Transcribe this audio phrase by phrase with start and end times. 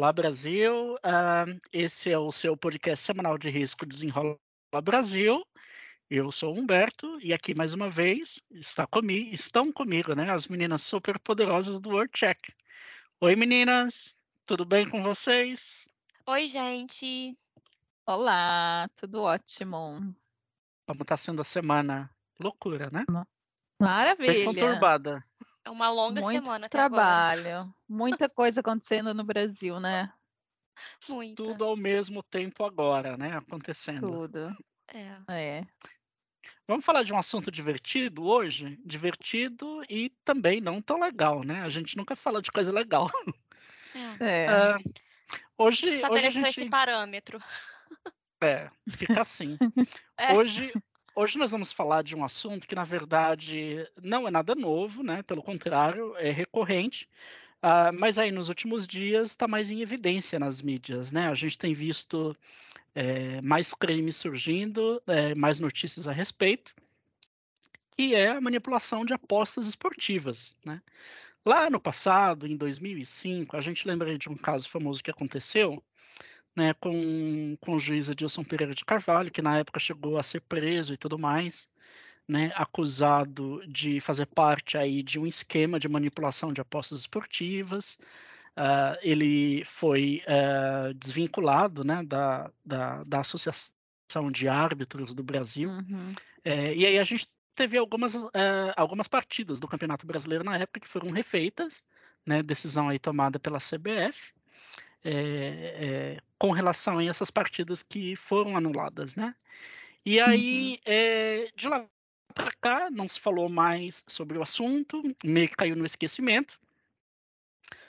[0.00, 0.94] Olá, Brasil.
[0.94, 4.38] Uh, esse é o seu podcast semanal de risco Desenrola
[4.82, 5.46] Brasil.
[6.08, 10.80] Eu sou Humberto e aqui mais uma vez está comigo, estão comigo, né, as meninas
[10.80, 12.48] super poderosas do World Check.
[13.20, 14.14] Oi, meninas.
[14.46, 15.86] Tudo bem com vocês?
[16.26, 17.34] Oi, gente.
[18.06, 20.14] Olá, tudo ótimo.
[20.88, 22.10] Como está sendo a semana?
[22.42, 23.04] Loucura, né?
[23.78, 24.32] Maravilha.
[24.32, 25.22] Bem conturbada.
[25.70, 27.74] É uma longa Muito semana trabalho, agora.
[27.88, 30.12] muita coisa acontecendo no Brasil, né?
[31.08, 31.44] Muita.
[31.44, 33.36] Tudo ao mesmo tempo agora, né?
[33.36, 34.00] Acontecendo.
[34.00, 34.56] Tudo.
[34.92, 35.16] É.
[35.28, 35.66] É.
[36.66, 38.80] Vamos falar de um assunto divertido hoje?
[38.84, 41.62] Divertido e também não tão legal, né?
[41.62, 43.08] A gente nunca fala de coisa legal.
[44.18, 44.26] é.
[44.26, 44.48] É.
[44.48, 44.76] Ah,
[45.56, 46.58] hoje, hoje a Estabeleceu gente...
[46.58, 47.38] esse parâmetro.
[48.42, 49.56] É, fica assim.
[50.18, 50.34] É.
[50.34, 50.70] Hoje,
[51.20, 55.22] hoje nós vamos falar de um assunto que, na verdade, não é nada novo, né?
[55.22, 57.08] Pelo contrário, é recorrente.
[57.62, 61.28] Ah, mas aí nos últimos dias está mais em evidência nas mídias, né?
[61.28, 62.34] A gente tem visto
[62.94, 66.74] é, mais crimes surgindo, é, mais notícias a respeito,
[67.96, 70.80] que é a manipulação de apostas esportivas, né?
[71.44, 75.82] Lá no passado, em 2005, a gente lembra de um caso famoso que aconteceu,
[76.56, 80.40] né, com, com o juiz Edilson Pereira de Carvalho, que na época chegou a ser
[80.40, 81.68] preso e tudo mais,
[82.28, 87.98] né, acusado de fazer parte aí de um esquema de manipulação de apostas esportivas.
[88.56, 93.70] Uh, ele foi uh, desvinculado né, da, da, da, Associação
[94.32, 95.70] de Árbitros do Brasil.
[95.70, 96.12] Uhum.
[96.44, 98.30] É, e aí a gente teve algumas, uh,
[98.76, 101.84] algumas partidas do Campeonato Brasileiro na época que foram refeitas,
[102.26, 104.32] né, decisão aí tomada pela CBF
[105.04, 109.34] é, é, com relação a essas partidas que foram anuladas, né?
[110.04, 110.78] E aí, uhum.
[110.86, 111.86] é, de lá
[112.34, 116.58] para cá, não se falou mais sobre o assunto, meio que caiu no esquecimento.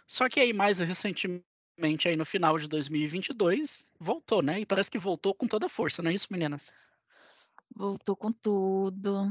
[0.08, 4.60] Só que aí, mais recentemente, aí no final de 2022, voltou, né?
[4.60, 6.72] E parece que voltou com toda a força, não é isso, meninas?
[7.74, 9.30] Voltou com tudo.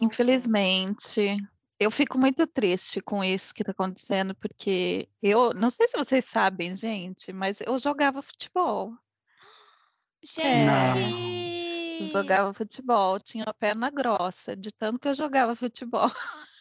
[0.00, 1.38] Infelizmente,
[1.78, 6.24] eu fico muito triste com isso que está acontecendo, porque eu não sei se vocês
[6.24, 8.92] sabem, gente, mas eu jogava futebol.
[10.22, 10.98] Gente!
[12.02, 16.10] É, jogava futebol, tinha a perna grossa, de tanto que eu jogava futebol.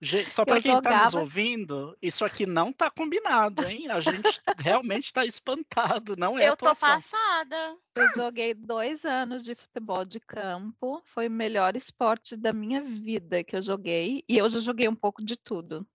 [0.00, 1.04] Gente, só para quem está jogava...
[1.04, 3.88] nos ouvindo, isso aqui não está combinado, hein?
[3.90, 6.88] A gente realmente está espantado, não é Eu atuação.
[6.88, 7.76] tô passada.
[7.94, 13.44] Eu joguei dois anos de futebol de campo, foi o melhor esporte da minha vida
[13.44, 15.86] que eu joguei, e eu já joguei um pouco de tudo.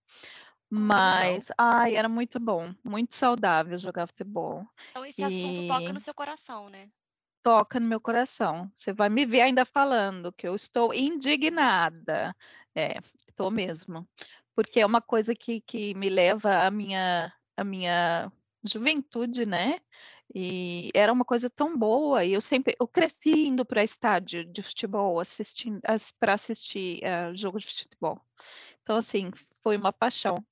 [0.76, 4.66] Mas, ai, era muito bom, muito saudável jogar futebol.
[4.90, 5.24] Então esse e...
[5.24, 6.90] assunto toca no seu coração, né?
[7.44, 8.72] Toca no meu coração.
[8.74, 12.36] Você vai me ver ainda falando que eu estou indignada.
[12.76, 14.08] É, estou mesmo.
[14.56, 18.32] Porque é uma coisa que, que me leva à minha, à minha
[18.64, 19.80] juventude, né?
[20.34, 22.24] E era uma coisa tão boa.
[22.24, 25.80] E eu sempre eu cresci indo para estádio de futebol, assistindo
[26.20, 28.22] para assistir uh, jogo de futebol.
[28.82, 29.32] Então, assim,
[29.62, 30.44] foi uma paixão.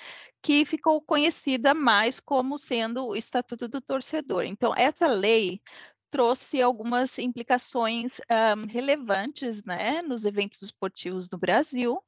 [0.42, 4.44] que ficou conhecida mais como sendo o Estatuto do Torcedor.
[4.44, 5.60] Então, essa lei
[6.10, 12.02] trouxe algumas implicações um, relevantes né, nos eventos esportivos no Brasil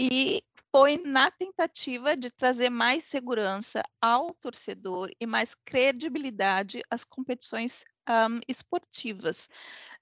[0.00, 0.42] e
[0.78, 8.40] foi na tentativa de trazer mais segurança ao torcedor e mais credibilidade às competições um,
[8.46, 9.48] esportivas.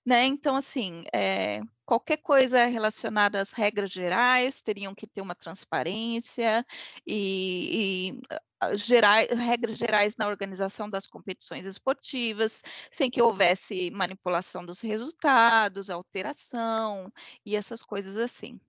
[0.04, 0.24] Né?
[0.24, 6.66] Então, assim, é, qualquer coisa relacionada às regras gerais teriam que ter uma transparência
[7.06, 14.66] e, e ah, gerais, regras gerais na organização das competições esportivas, sem que houvesse manipulação
[14.66, 17.12] dos resultados, alteração
[17.46, 18.60] e essas coisas assim.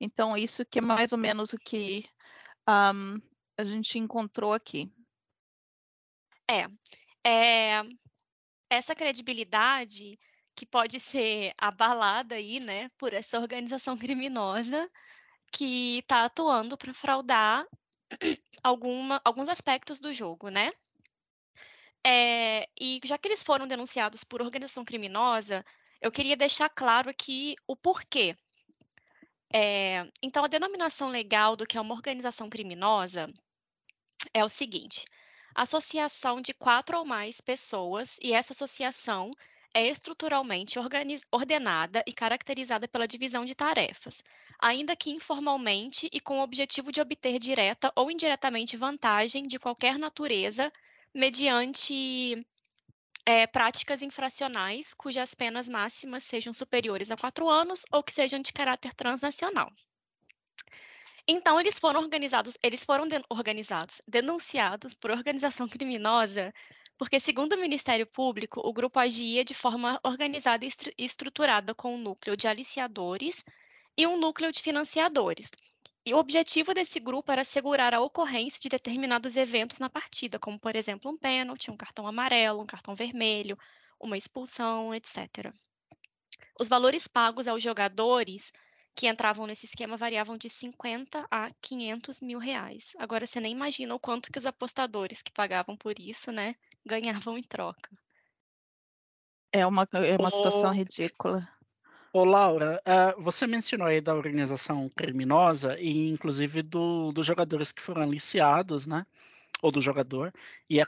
[0.00, 2.04] Então, isso que é mais ou menos o que
[2.68, 3.20] um,
[3.56, 4.92] a gente encontrou aqui.
[6.50, 6.66] É,
[7.26, 7.82] é,
[8.68, 10.18] essa credibilidade
[10.54, 14.90] que pode ser abalada aí, né, por essa organização criminosa
[15.52, 17.66] que está atuando para fraudar
[18.62, 20.72] alguma, alguns aspectos do jogo, né?
[22.06, 25.64] É, e já que eles foram denunciados por organização criminosa,
[26.00, 28.36] eu queria deixar claro aqui o porquê.
[29.52, 33.32] É, então, a denominação legal do que é uma organização criminosa
[34.32, 35.04] é o seguinte:
[35.54, 39.30] associação de quatro ou mais pessoas, e essa associação
[39.74, 40.78] é estruturalmente
[41.32, 44.22] ordenada e caracterizada pela divisão de tarefas,
[44.58, 49.98] ainda que informalmente e com o objetivo de obter direta ou indiretamente vantagem de qualquer
[49.98, 50.72] natureza,
[51.12, 52.46] mediante
[53.26, 58.52] é, práticas infracionais cujas penas máximas sejam superiores a quatro anos ou que sejam de
[58.52, 59.70] caráter transnacional.
[61.26, 66.52] Então, eles foram organizados, eles foram organizados, denunciados por organização criminosa
[66.96, 71.98] porque, segundo o Ministério Público, o grupo agia de forma organizada e estruturada com um
[71.98, 73.44] núcleo de aliciadores
[73.96, 75.50] e um núcleo de financiadores.
[76.06, 80.58] E o objetivo desse grupo era assegurar a ocorrência de determinados eventos na partida, como,
[80.58, 83.58] por exemplo, um pênalti, um cartão amarelo, um cartão vermelho,
[83.98, 85.50] uma expulsão, etc.
[86.60, 88.52] Os valores pagos aos jogadores
[88.94, 92.92] que entravam nesse esquema variavam de 50 a 500 mil reais.
[92.98, 96.54] Agora você nem imagina o quanto que os apostadores que pagavam por isso, né,
[96.84, 97.90] ganhavam em troca.
[99.50, 101.48] É uma, é uma situação ridícula.
[102.16, 107.82] Ô, Laura, uh, você mencionou aí da organização criminosa e inclusive do, dos jogadores que
[107.82, 109.04] foram aliciados, né?
[109.60, 110.32] Ou do jogador,
[110.70, 110.80] e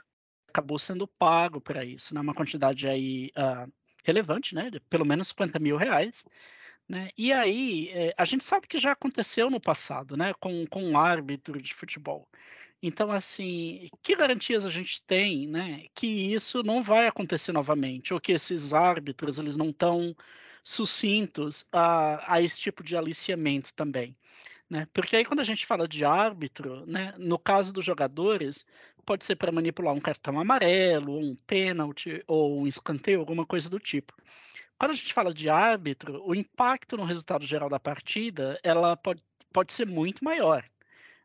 [0.47, 2.21] acabou sendo pago para isso, né?
[2.21, 3.69] Uma quantidade aí uh,
[4.05, 4.69] relevante, né?
[4.69, 6.25] De pelo menos 50 mil reais.
[6.87, 7.09] Né?
[7.17, 10.33] E aí, é, a gente sabe que já aconteceu no passado, né?
[10.39, 12.25] Com, com um árbitro de futebol.
[12.81, 18.21] Então, assim, que garantias a gente tem, né, que isso não vai acontecer novamente, ou
[18.21, 20.15] que esses árbitros eles não estão
[20.67, 24.13] sucintos a, a esse tipo de aliciamento também,
[24.69, 24.85] né?
[24.91, 28.65] Porque aí quando a gente fala de árbitro, né, no caso dos jogadores,
[29.05, 33.79] pode ser para manipular um cartão amarelo, um pênalti ou um escanteio, alguma coisa do
[33.79, 34.13] tipo.
[34.77, 39.23] Quando a gente fala de árbitro, o impacto no resultado geral da partida, ela pode,
[39.53, 40.65] pode ser muito maior,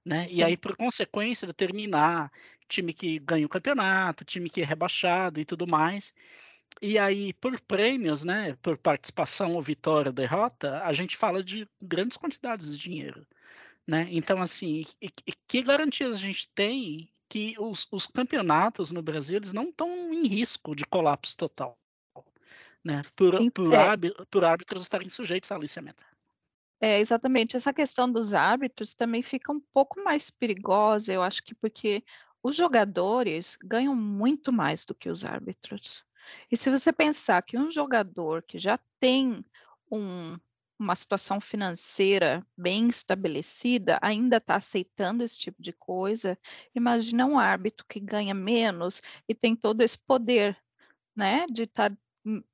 [0.05, 0.25] né?
[0.31, 2.31] E aí, por consequência, determinar
[2.69, 6.15] time que ganha o campeonato, time que é rebaixado e tudo mais.
[6.81, 11.69] E aí, por prêmios, né, por participação ou vitória ou derrota, a gente fala de
[11.81, 13.27] grandes quantidades de dinheiro.
[13.87, 14.07] Né?
[14.11, 14.85] Então, assim,
[15.47, 20.27] que garantias a gente tem que os, os campeonatos no Brasil eles não estão em
[20.27, 21.79] risco de colapso total?
[22.85, 23.03] Né?
[23.17, 24.25] Por, por, é.
[24.31, 26.05] por árbitros estarem sujeitos a aliciamento.
[26.81, 27.57] É, exatamente.
[27.57, 32.05] Essa questão dos árbitros também fica um pouco mais perigosa, eu acho que porque
[32.43, 36.05] os jogadores ganham muito mais do que os árbitros.
[36.51, 39.45] E se você pensar que um jogador que já tem
[39.91, 40.37] um,
[40.79, 46.39] uma situação financeira bem estabelecida ainda está aceitando esse tipo de coisa,
[46.75, 50.57] imagina um árbitro que ganha menos e tem todo esse poder,
[51.17, 51.97] né, de estar tá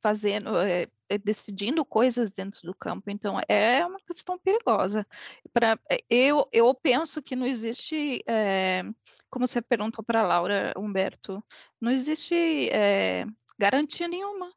[0.02, 0.86] fazendo, é,
[1.18, 3.10] decidindo coisas dentro do campo.
[3.10, 5.06] Então, é uma questão perigosa.
[5.52, 8.82] Pra, eu, eu penso que não existe, é,
[9.30, 11.42] como você perguntou para a Laura, Humberto,
[11.80, 13.26] não existe é,
[13.58, 14.52] garantia nenhuma.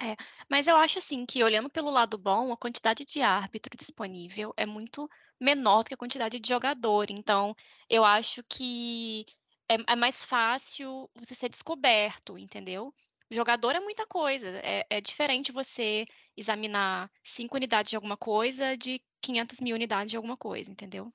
[0.00, 0.16] É,
[0.50, 4.66] mas eu acho assim que olhando pelo lado bom, a quantidade de árbitro disponível é
[4.66, 5.08] muito
[5.40, 7.10] menor do que a quantidade de jogador.
[7.10, 7.54] Então,
[7.88, 9.24] eu acho que
[9.68, 12.92] é, é mais fácil você ser descoberto, entendeu?
[13.30, 14.50] Jogador é muita coisa.
[14.64, 20.16] É, é diferente você examinar cinco unidades de alguma coisa de 500 mil unidades de
[20.16, 21.08] alguma coisa, entendeu?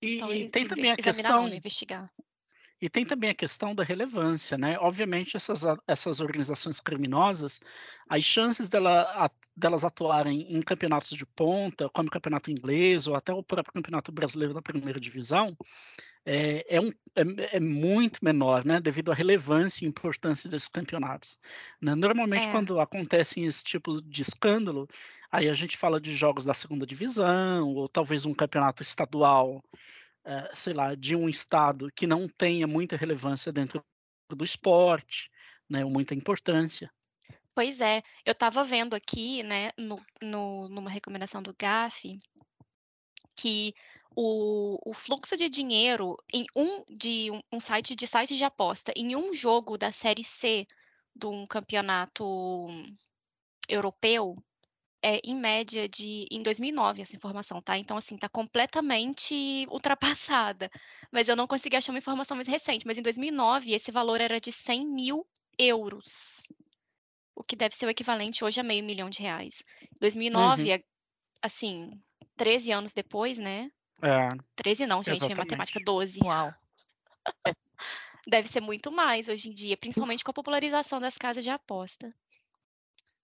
[0.00, 1.48] E, então, e tem também a questão...
[1.48, 2.10] investigar.
[2.80, 4.78] E tem também a questão da relevância, né?
[4.78, 7.60] Obviamente, essas, essas organizações criminosas,
[8.08, 13.32] as chances dela, delas atuarem em campeonatos de ponta, como o campeonato inglês ou até
[13.32, 15.56] o próprio campeonato brasileiro da primeira divisão,
[16.24, 18.80] é, é, um, é, é, muito menor, né?
[18.80, 21.38] Devido à relevância e importância desses campeonatos.
[21.80, 21.94] Né?
[21.94, 22.52] Normalmente, é.
[22.52, 24.86] quando acontecem esse tipo de escândalo,
[25.32, 29.64] aí a gente fala de jogos da segunda divisão, ou talvez um campeonato estadual
[30.28, 33.82] é, sei lá, de um estado que não tenha muita relevância dentro
[34.30, 35.30] do esporte,
[35.66, 36.92] né, ou muita importância.
[37.54, 42.18] Pois é, eu estava vendo aqui, né, no, no, numa recomendação do GAF,
[43.34, 43.72] que
[44.14, 48.92] o, o, fluxo de dinheiro em um de um, um, site de site de aposta
[48.94, 50.66] em um jogo da série C
[51.16, 52.66] de um campeonato
[53.66, 54.36] europeu
[55.02, 57.78] é, em média de em 2009 essa informação, tá?
[57.78, 60.70] Então assim tá completamente ultrapassada.
[61.10, 62.86] Mas eu não consegui achar uma informação mais recente.
[62.86, 65.26] Mas em 2009 esse valor era de 100 mil
[65.58, 66.42] euros,
[67.34, 69.64] o que deve ser o equivalente hoje a meio milhão de reais.
[70.00, 70.78] 2009, uhum.
[71.42, 71.90] assim,
[72.36, 73.70] 13 anos depois, né?
[74.02, 76.20] É, 13 não, gente, minha matemática 12.
[76.22, 76.54] Uau.
[78.26, 82.12] Deve ser muito mais hoje em dia, principalmente com a popularização das casas de aposta.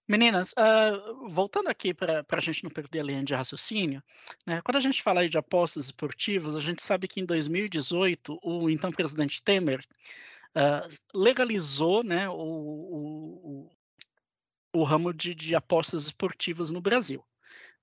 [0.06, 4.02] Meninas, uh, voltando aqui para a gente não perder a linha de raciocínio,
[4.46, 8.68] né, quando a gente fala de apostas esportivas, a gente sabe que em 2018 o
[8.68, 9.82] então presidente Temer
[10.54, 13.70] uh, legalizou né, o, o,
[14.74, 17.24] o ramo de, de, apostas esportivas no Brasil.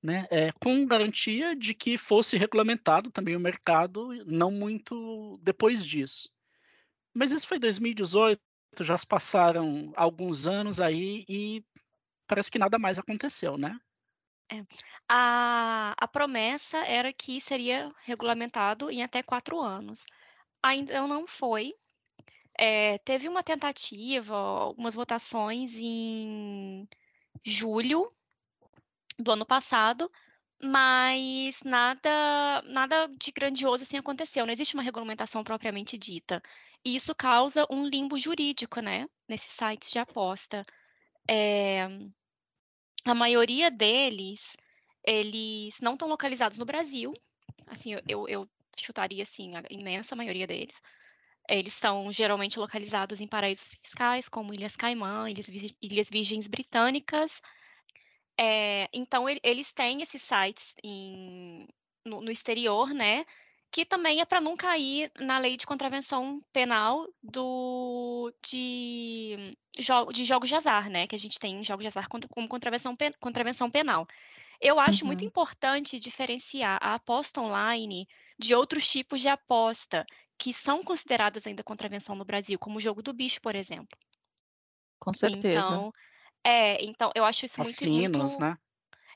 [0.03, 6.27] Né, é, com garantia de que fosse regulamentado também o mercado não muito depois disso.
[7.13, 8.41] Mas isso foi 2018,
[8.79, 11.63] já se passaram alguns anos aí e
[12.31, 13.77] parece que nada mais aconteceu, né?
[14.49, 14.63] É.
[15.09, 20.05] A, a promessa era que seria regulamentado em até quatro anos.
[20.63, 21.73] Ainda não foi.
[22.57, 26.87] É, teve uma tentativa, algumas votações em
[27.43, 28.09] julho
[29.19, 30.09] do ano passado,
[30.63, 34.45] mas nada, nada de grandioso assim aconteceu.
[34.45, 36.41] Não existe uma regulamentação propriamente dita.
[36.85, 39.05] E isso causa um limbo jurídico, né?
[39.27, 40.65] Nesses sites de aposta.
[41.29, 41.87] É,
[43.05, 44.55] a maioria deles,
[45.03, 47.13] eles não estão localizados no Brasil.
[47.67, 50.81] Assim, eu, eu chutaria assim, a imensa maioria deles.
[51.49, 55.47] Eles são geralmente localizados em paraísos fiscais, como Ilhas Caimã, Ilhas,
[55.81, 57.41] Ilhas Virgens Britânicas.
[58.39, 61.67] É, então, eles têm esses sites em,
[62.05, 63.25] no, no exterior, né?
[63.71, 69.57] Que também é para não cair na lei de contravenção penal do de,
[70.11, 71.07] de jogos de azar, né?
[71.07, 74.05] Que a gente tem em jogos de azar como contravenção, contravenção penal.
[74.59, 75.07] Eu acho uhum.
[75.07, 80.05] muito importante diferenciar a aposta online de outros tipos de aposta
[80.37, 83.97] que são consideradas ainda contravenção no Brasil, como o jogo do bicho, por exemplo.
[84.99, 85.59] Com certeza.
[85.59, 85.91] Então,
[86.43, 88.39] é, então eu acho isso muito, muito...
[88.39, 88.57] né?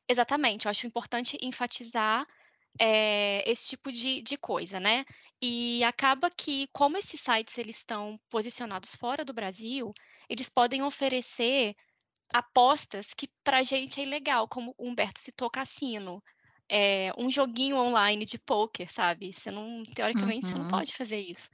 [0.07, 2.25] Exatamente, eu acho importante enfatizar
[2.79, 5.05] é, esse tipo de, de coisa, né?
[5.41, 9.94] E acaba que, como esses sites eles estão posicionados fora do Brasil,
[10.29, 11.75] eles podem oferecer
[12.34, 16.24] apostas que para a gente é ilegal, como o Humberto citou cassino.
[16.67, 19.32] É, um joguinho online de poker, sabe?
[19.32, 20.51] Você não, teoricamente, uhum.
[20.51, 20.72] você não uhum.
[20.72, 21.48] pode fazer isso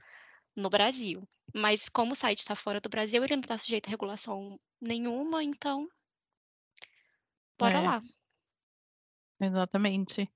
[0.56, 1.20] no Brasil.
[1.54, 5.44] Mas como o site está fora do Brasil, ele não está sujeito a regulação nenhuma,
[5.44, 5.86] então
[7.58, 7.80] bora é.
[7.82, 8.02] lá.
[9.38, 10.30] Exatamente.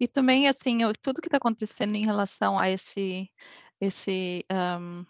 [0.00, 3.30] E também, assim, eu, tudo que está acontecendo em relação a esse,
[3.80, 4.44] esse,
[4.80, 5.04] um,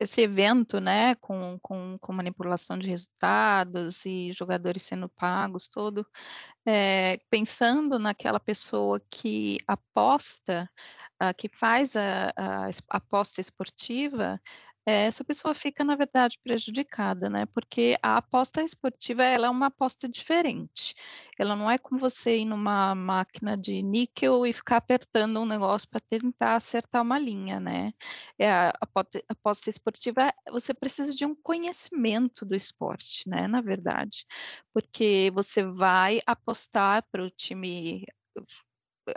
[0.00, 6.06] esse evento, né, com, com, com, manipulação de resultados e jogadores sendo pagos, todo,
[6.66, 10.70] é, pensando naquela pessoa que aposta,
[11.22, 14.40] uh, que faz a, a, aposta esportiva,
[14.86, 17.46] essa pessoa fica, na verdade, prejudicada, né?
[17.46, 20.94] Porque a aposta esportiva ela é uma aposta diferente.
[21.38, 25.88] Ela não é como você ir numa máquina de níquel e ficar apertando um negócio
[25.88, 27.92] para tentar acertar uma linha, né?
[28.38, 28.72] É, a
[29.28, 33.46] aposta, esportiva, você precisa de um conhecimento do esporte, né?
[33.48, 34.26] Na verdade,
[34.72, 38.04] porque você vai apostar para o time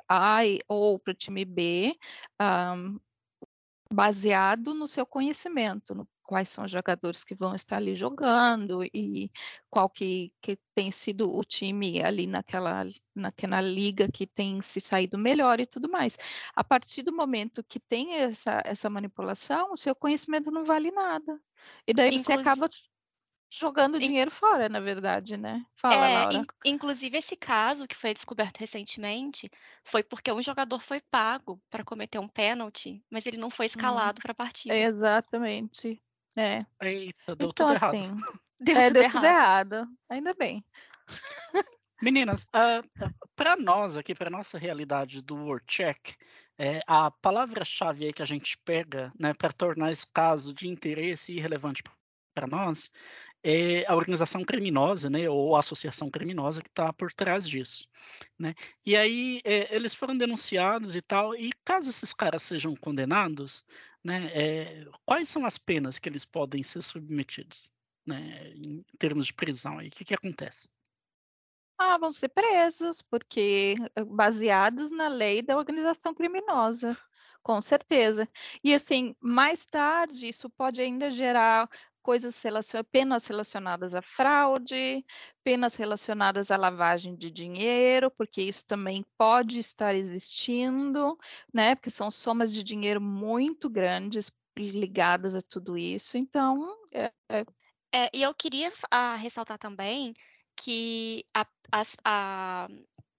[0.10, 1.96] A ou para o time B,
[2.42, 3.00] um,
[3.92, 9.32] baseado no seu conhecimento, no quais são os jogadores que vão estar ali jogando e
[9.70, 15.18] qual que, que tem sido o time ali naquela, naquela liga que tem se saído
[15.18, 16.18] melhor e tudo mais.
[16.54, 21.40] A partir do momento que tem essa, essa manipulação, o seu conhecimento não vale nada.
[21.88, 22.26] E daí Inclusive...
[22.26, 22.70] você acaba
[23.50, 25.66] jogando dinheiro fora, na verdade, né?
[25.76, 26.34] Fala, É, Laura.
[26.34, 29.50] in- inclusive esse caso que foi descoberto recentemente
[29.84, 34.22] foi porque um jogador foi pago para cometer um pênalti, mas ele não foi escalado
[34.22, 34.76] para a partida.
[34.76, 36.02] Exatamente.
[36.36, 36.66] É.
[36.82, 37.96] Eita, deu Então, tudo errado.
[37.96, 38.16] assim,
[38.60, 39.14] Deu é, tudo deu errado.
[39.14, 39.88] tudo errado.
[40.10, 40.64] Ainda bem.
[42.02, 42.46] Meninas,
[43.36, 46.16] para nós aqui, para nossa realidade do WordCheck,
[46.58, 51.34] é, a palavra-chave aí que a gente pega né, para tornar esse caso de interesse
[51.34, 51.82] e relevante
[52.36, 52.90] para nós
[53.50, 57.88] é a organização criminosa, né, ou a associação criminosa que está por trás disso.
[58.38, 58.54] Né?
[58.86, 63.64] E aí é, eles foram denunciados e tal, e caso esses caras sejam condenados,
[64.04, 67.72] né, é, quais são as penas que eles podem ser submetidos,
[68.06, 69.80] né, em termos de prisão?
[69.80, 69.88] aí?
[69.88, 70.68] O que, que acontece?
[71.78, 76.98] Ah, vão ser presos, porque eh, baseados na lei da organização criminosa,
[77.44, 78.28] com certeza.
[78.64, 81.70] E assim, mais tarde, isso pode ainda gerar
[82.08, 82.86] coisas relacion...
[82.90, 85.04] penas relacionadas à fraude,
[85.44, 91.18] penas relacionadas à lavagem de dinheiro, porque isso também pode estar existindo,
[91.54, 91.76] né?
[91.76, 96.18] Porque são somas de dinheiro muito grandes ligadas a tudo isso.
[96.18, 97.46] Então, é, é
[97.92, 100.14] É, e eu queria ah, ressaltar também
[100.56, 102.70] que a- as- a-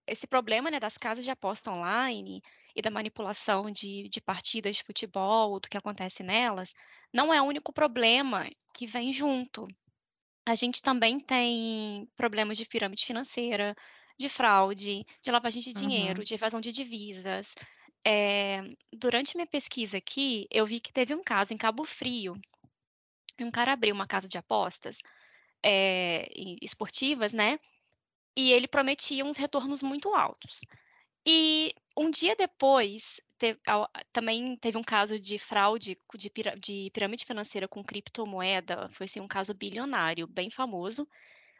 [0.08, 2.42] esse problema né, das casas de aposta online
[2.74, 6.74] e da manipulação de, de partidas de futebol, do que acontece nelas,
[7.12, 9.66] não é o único problema que vem junto.
[10.46, 13.74] A gente também tem problemas de pirâmide financeira,
[14.18, 16.24] de fraude, de lavagem de dinheiro, Uhum.
[16.24, 17.54] de evasão de divisas.
[18.06, 18.62] É,
[18.92, 22.34] durante minha pesquisa aqui, eu vi que teve um caso em Cabo Frio.
[23.38, 24.98] Um cara abriu uma casa de apostas
[25.64, 26.28] é,
[26.62, 27.58] esportivas, né?
[28.38, 30.60] E ele prometia uns retornos muito altos.
[31.26, 36.30] E um dia depois, te- ao- também teve um caso de fraude de,
[36.90, 38.88] pirâmide financeira com criptomoeda.
[38.92, 41.04] Foi assim, um caso bilionário, bem famoso.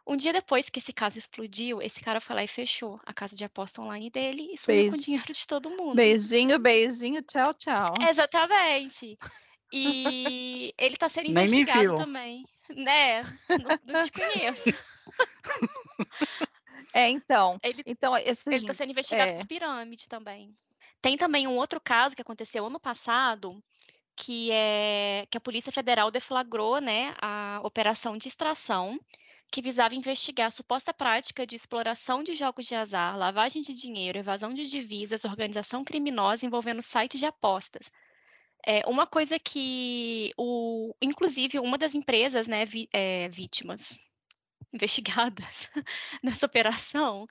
[0.06, 3.34] Um dia depois que esse caso explodiu, esse cara foi lá e fechou a casa
[3.34, 5.04] de aposta online dele e sumiu com o Beijo.
[5.04, 5.96] dinheiro de todo mundo.
[5.96, 7.94] beijinho, beijinho, tchau, tchau.
[8.08, 9.18] Exatamente.
[9.70, 12.46] E ele está sendo Nem me investigado também.
[12.70, 13.22] Né?
[13.50, 14.72] Não, não te conheço.
[16.92, 19.38] É, então, Ele então esse Ele está sendo investigado é.
[19.38, 20.54] por pirâmide também.
[21.00, 23.62] Tem também um outro caso que aconteceu ano passado,
[24.16, 28.98] que é que a Polícia Federal deflagrou, né, a operação de extração
[29.50, 34.18] que visava investigar a suposta prática de exploração de jogos de azar, lavagem de dinheiro,
[34.18, 37.90] evasão de divisas, organização criminosa envolvendo sites de apostas.
[38.66, 43.96] É, uma coisa que, o, inclusive, uma das empresas, né, vi- é, vítimas
[44.72, 45.70] investigadas
[46.22, 47.26] nessa operação,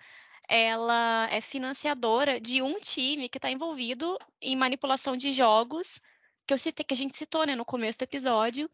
[0.48, 6.00] ela é financiadora de um time que está envolvido em manipulação de jogos,
[6.46, 8.70] que eu citei, que a gente citou, né, no começo do episódio.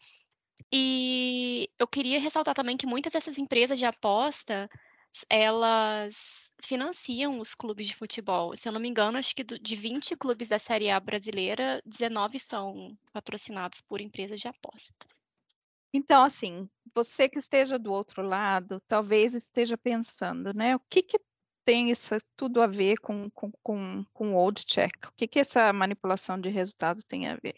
[0.72, 4.70] E eu queria ressaltar também que muitas dessas empresas de aposta,
[5.30, 8.56] elas financiam os clubes de futebol.
[8.56, 12.39] Se eu não me engano, acho que de 20 clubes da Série A brasileira, 19
[12.39, 15.08] são patrocinados por empresas de aposta.
[15.93, 20.75] Então, assim, você que esteja do outro lado, talvez esteja pensando, né?
[20.75, 21.19] O que que
[21.65, 24.91] tem isso tudo a ver com, com, com, com o old check?
[25.08, 27.56] O que que essa manipulação de resultados tem a ver?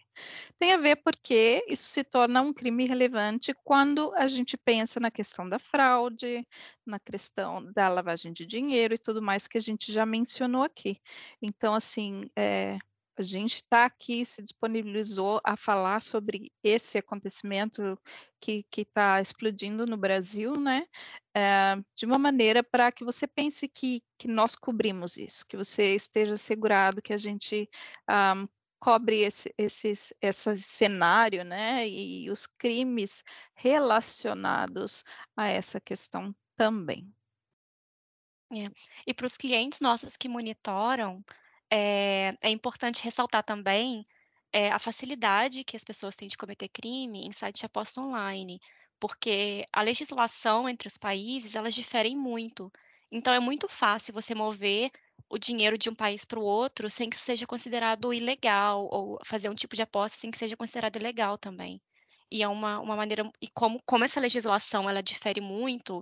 [0.59, 5.09] Tem a ver porque isso se torna um crime relevante quando a gente pensa na
[5.09, 6.47] questão da fraude,
[6.85, 11.01] na questão da lavagem de dinheiro e tudo mais que a gente já mencionou aqui.
[11.41, 12.77] Então, assim, é,
[13.17, 17.97] a gente está aqui, se disponibilizou a falar sobre esse acontecimento
[18.39, 20.85] que está explodindo no Brasil, né?
[21.35, 25.95] É, de uma maneira para que você pense que, que nós cobrimos isso, que você
[25.95, 27.69] esteja assegurado que a gente
[28.09, 28.47] um,
[28.79, 31.87] cobre esse, esses, esse cenário, né?
[31.87, 33.23] E os crimes
[33.55, 35.03] relacionados
[35.35, 37.11] a essa questão também.
[38.51, 38.69] É.
[39.07, 41.23] E para os clientes nossos que monitoram,
[41.75, 44.05] é, é importante ressaltar também
[44.53, 48.61] é, a facilidade que as pessoas têm de cometer crime em site de aposta online,
[48.97, 52.71] porque a legislação entre os países, elas diferem muito.
[53.11, 54.89] Então, é muito fácil você mover
[55.29, 59.19] o dinheiro de um país para o outro sem que isso seja considerado ilegal, ou
[59.25, 61.81] fazer um tipo de aposta sem que seja considerado ilegal também.
[62.31, 66.01] E é uma, uma maneira, e como, como essa legislação, ela difere muito,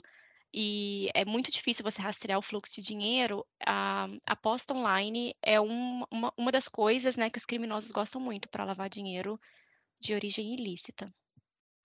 [0.53, 6.03] e é muito difícil você rastrear o fluxo de dinheiro, a aposta online é um,
[6.11, 9.39] uma, uma das coisas né, que os criminosos gostam muito para lavar dinheiro
[9.99, 11.11] de origem ilícita.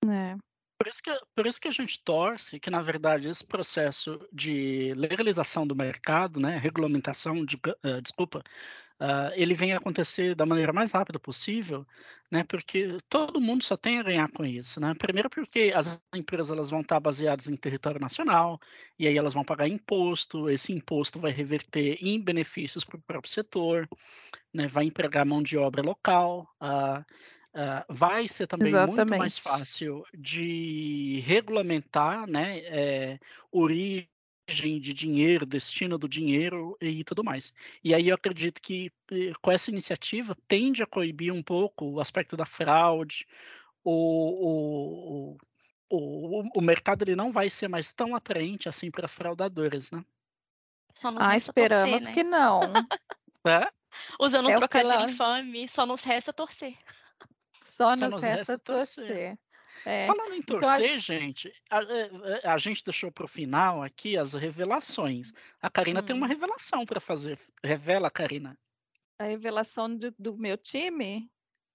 [0.05, 0.37] É.
[0.79, 4.93] Por isso, que, por isso que a gente torce que, na verdade, esse processo de
[4.95, 8.45] legalização do mercado, né, regulamentação, de, uh, desculpa,
[9.01, 11.87] uh, ele venha acontecer da maneira mais rápida possível,
[12.31, 14.81] né, porque todo mundo só tem a ganhar com isso.
[14.81, 14.95] Né?
[14.99, 18.61] Primeiro porque as empresas elas vão estar baseadas em território nacional,
[18.99, 23.33] e aí elas vão pagar imposto, esse imposto vai reverter em benefícios para o próprio
[23.33, 23.89] setor,
[24.53, 27.05] né, vai empregar mão de obra local, uh,
[27.55, 28.99] Uh, vai ser também Exatamente.
[28.99, 33.19] muito mais fácil de regulamentar né, é,
[33.51, 34.09] origem
[34.49, 37.53] de dinheiro, destino do dinheiro e tudo mais.
[37.85, 42.01] E aí eu acredito que eh, com essa iniciativa tende a coibir um pouco o
[42.01, 43.27] aspecto da fraude,
[43.85, 45.39] o, o,
[45.91, 50.05] o, o mercado ele não vai ser mais tão atraente assim para fraudadores, né?
[50.95, 52.13] Só ah, esperamos torcer, né?
[52.13, 52.61] que não.
[53.47, 53.71] é?
[54.19, 55.11] Usando um é trocadilho ela...
[55.11, 56.77] infame, só nos resta torcer.
[57.63, 59.07] Só, Só nos, resta, torcer.
[59.07, 59.39] torcer.
[59.89, 60.07] É.
[60.07, 62.11] Falando em torcer, então, gente, a, é,
[62.45, 65.33] é, a, gente deixou para o final aqui as revelações.
[65.63, 66.03] A Karina hum.
[66.03, 66.29] tem uma hum.
[66.29, 67.39] revelação para fazer.
[67.65, 68.55] Revela, Karina.
[69.19, 71.31] A revelação do, do, meu time?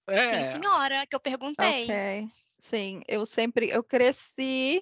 [0.06, 0.44] É.
[0.44, 1.84] Sim, senhora, que eu perguntei.
[1.86, 2.28] Ok.
[2.56, 4.80] Sim, eu sempre, eu cresci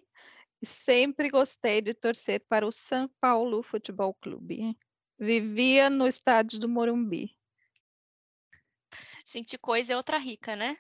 [0.60, 4.76] e sempre gostei de torcer para o São Paulo Futebol Clube.
[5.18, 7.34] Vivia no estádio do Morumbi.
[9.26, 10.76] Gente, coisa é outra rica, né?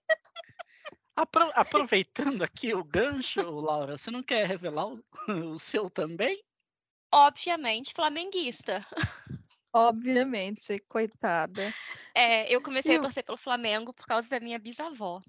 [1.15, 5.03] Apro aproveitando aqui o gancho, Laura, você não quer revelar o,
[5.53, 6.41] o seu também?
[7.13, 8.85] Obviamente, flamenguista.
[9.73, 11.61] Obviamente, coitada.
[12.15, 12.99] É, eu comecei eu...
[12.99, 15.21] a torcer pelo Flamengo por causa da minha bisavó.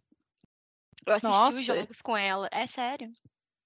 [1.07, 1.59] Eu assisti Nossa.
[1.59, 3.13] os jogos com ela, é sério.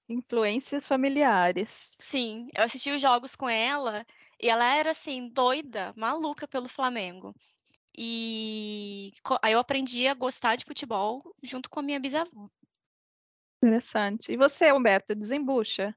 [0.09, 1.97] Influências familiares.
[2.01, 4.07] Sim, eu assisti os jogos com ela
[4.41, 7.35] e ela era assim, doida, maluca pelo Flamengo.
[7.97, 12.49] E aí eu aprendi a gostar de futebol junto com a minha bisavó.
[13.63, 14.33] Interessante.
[14.33, 15.97] E você, Humberto, desembucha?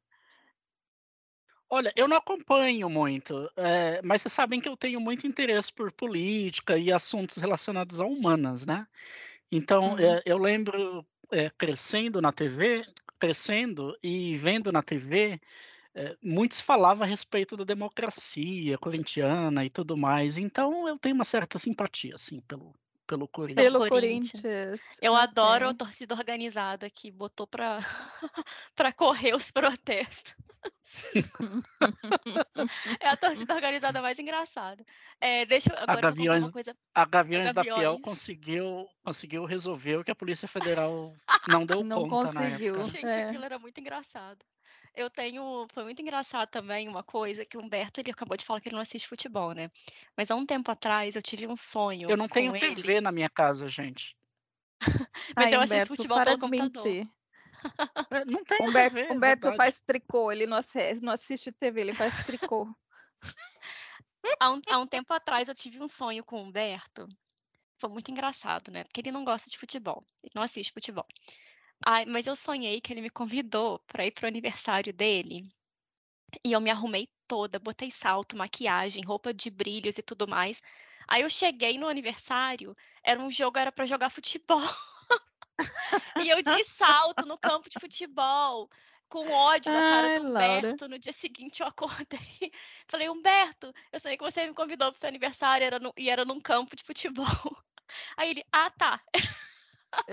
[1.69, 5.91] Olha, eu não acompanho muito, é, mas vocês sabem que eu tenho muito interesse por
[5.91, 8.87] política e assuntos relacionados a humanas, né?
[9.51, 9.99] Então, uhum.
[9.99, 12.83] é, eu lembro é, crescendo na TV,
[13.19, 15.39] crescendo e vendo na TV
[15.95, 21.23] é, muitos falavam a respeito da democracia corintiana e tudo mais, então eu tenho uma
[21.23, 22.73] certa simpatia, assim, pelo,
[23.09, 23.71] pelo Corinthians.
[23.71, 24.81] Pelo Corinthians.
[25.01, 27.79] Eu adoro a torcida organizada que botou para
[28.75, 30.35] para correr os protestos.
[32.99, 34.85] é a torcida organizada mais engraçada.
[35.19, 36.75] É, deixa agora a Gaviões, uma coisa.
[36.93, 41.11] A Gaviões, a Gaviões, da Fiel conseguiu conseguiu resolver o que a Polícia Federal
[41.47, 42.75] não deu não conta conseguiu.
[42.75, 42.91] na época.
[42.91, 43.23] Gente, é.
[43.23, 44.45] aquilo era muito engraçado.
[44.95, 45.67] Eu tenho.
[45.73, 48.75] Foi muito engraçado também uma coisa que o Humberto ele acabou de falar que ele
[48.75, 49.69] não assiste futebol, né?
[50.15, 52.09] Mas há um tempo atrás eu tive um sonho.
[52.09, 52.75] Eu não tenho ele.
[52.75, 54.15] TV na minha casa, gente.
[55.35, 56.85] Mas Ai, eu assisto Humberto, futebol pelo computador.
[56.85, 57.09] Mentir.
[58.11, 61.93] É, não tem Humberto, TV, Humberto faz tricô, ele não assiste, não assiste TV, ele
[61.93, 62.65] faz tricô.
[64.39, 67.07] há, um, há um tempo atrás eu tive um sonho com o Humberto.
[67.77, 68.83] Foi muito engraçado, né?
[68.83, 71.05] Porque ele não gosta de futebol, ele não assiste futebol.
[71.85, 75.47] Ai, mas eu sonhei que ele me convidou para ir pro aniversário dele.
[76.43, 80.61] E eu me arrumei toda, botei salto, maquiagem, roupa de brilhos e tudo mais.
[81.07, 84.59] Aí eu cheguei no aniversário, era um jogo, era para jogar futebol.
[86.23, 88.69] e eu de salto no campo de futebol,
[89.07, 90.67] com ódio da cara Ai, do Humberto.
[90.67, 90.87] Laura.
[90.87, 92.51] No dia seguinte eu acordei.
[92.87, 96.23] Falei, Humberto, eu sei que você me convidou pro seu aniversário era no, e era
[96.25, 97.25] num campo de futebol.
[98.15, 99.01] Aí ele, ah, tá.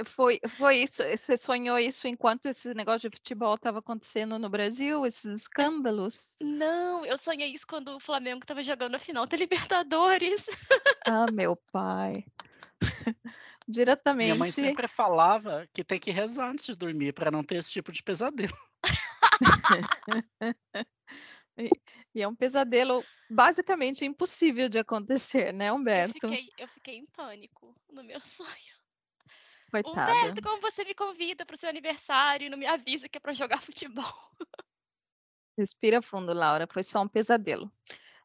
[0.06, 1.02] Foi, foi isso.
[1.02, 6.36] Você sonhou isso enquanto esse negócio de futebol estava acontecendo no Brasil, esses escândalos?
[6.40, 10.46] Não, eu sonhei isso quando o Flamengo estava jogando a final da Libertadores.
[11.08, 12.24] Ah, meu pai.
[13.68, 14.26] Diretamente.
[14.26, 17.70] Minha mãe sempre falava que tem que rezar antes de dormir para não ter esse
[17.70, 18.56] tipo de pesadelo.
[22.12, 26.26] e é um pesadelo basicamente impossível de acontecer, né, Humberto?
[26.26, 28.75] Eu fiquei, eu fiquei em pânico no meu sonho.
[29.82, 30.12] Coitada.
[30.12, 33.20] Humberto, como você me convida para o seu aniversário e não me avisa que é
[33.20, 34.14] para jogar futebol?
[35.58, 36.66] Respira fundo, Laura.
[36.70, 37.70] Foi só um pesadelo.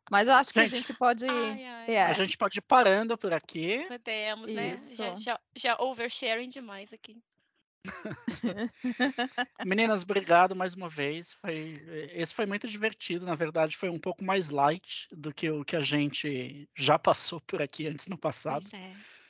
[0.09, 1.25] Mas eu acho que gente, a gente pode.
[1.25, 1.95] Ai, ai.
[1.95, 2.03] É.
[2.03, 3.85] A gente pode ir parando por aqui.
[3.87, 4.75] Podemos, né?
[4.77, 7.23] Já, já, já oversharing demais aqui.
[9.65, 11.33] Meninas, obrigado mais uma vez.
[11.41, 11.81] Foi,
[12.13, 13.25] esse foi muito divertido.
[13.25, 17.39] Na verdade, foi um pouco mais light do que o que a gente já passou
[17.41, 18.65] por aqui antes no passado.
[18.69, 19.20] Pois é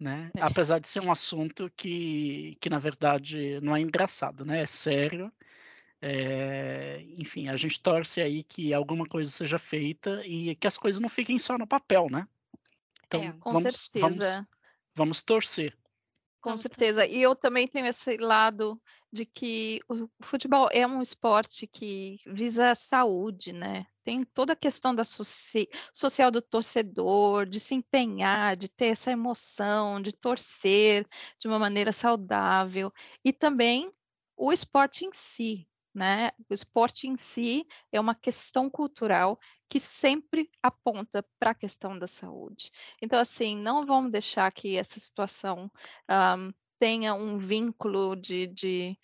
[0.00, 0.30] né?
[0.34, 0.40] É.
[0.40, 4.62] Apesar de ser um assunto que, que na verdade não é engraçado, né?
[4.62, 5.30] É sério.
[6.02, 10.98] É, enfim, a gente torce aí que alguma coisa seja feita e que as coisas
[11.00, 12.26] não fiquem só no papel, né?
[13.06, 14.08] Então, é, com vamos, certeza.
[14.08, 14.48] Vamos,
[14.94, 15.76] vamos torcer.
[16.40, 17.06] Com certeza.
[17.06, 18.80] E eu também tenho esse lado
[19.12, 23.84] de que o futebol é um esporte que visa a saúde, né?
[24.02, 25.68] Tem toda a questão da soci...
[25.92, 31.06] social do torcedor, de se empenhar, de ter essa emoção, de torcer
[31.38, 32.90] de uma maneira saudável.
[33.22, 33.92] E também
[34.36, 36.30] o esporte em si, né?
[36.48, 42.06] O esporte em si é uma questão cultural que sempre aponta para a questão da
[42.06, 42.70] saúde.
[43.00, 45.70] Então, assim, não vamos deixar que essa situação
[46.10, 48.98] um, tenha um vínculo de, de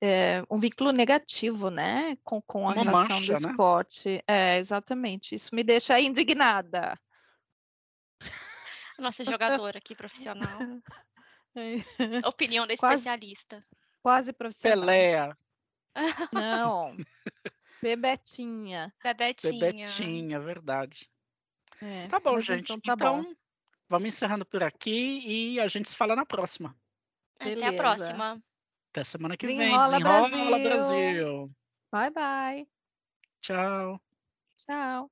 [0.00, 3.50] é, um vínculo negativo, né, com, com a Uma relação mancha, do né?
[3.50, 4.24] esporte.
[4.26, 5.34] É, exatamente.
[5.34, 6.98] Isso me deixa indignada.
[8.98, 10.58] Nossa jogadora aqui profissional.
[11.54, 13.64] É, Opinião da Quase- especialista.
[14.02, 14.80] Quase profissional.
[14.80, 15.34] Pelé,
[16.32, 16.96] Não.
[17.82, 18.92] Bebetinha.
[19.02, 19.58] Bebetinha.
[19.60, 21.10] Bebetinha, verdade.
[21.80, 22.72] É, Tá bom, mas gente.
[22.72, 23.34] Então, Então, tá bom.
[23.88, 26.76] vamos encerrando por aqui e a gente se fala na próxima.
[27.40, 28.38] Até a próxima.
[28.90, 29.58] Até semana que vem.
[29.58, 30.68] Desenrola, Desenrola, Brasil.
[30.68, 31.48] Brasil.
[31.90, 32.68] Bye, bye.
[33.40, 34.00] Tchau.
[34.56, 35.11] Tchau.